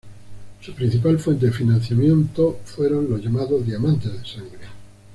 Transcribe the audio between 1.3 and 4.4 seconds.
de financiamiento fueron los llamados "diamantes de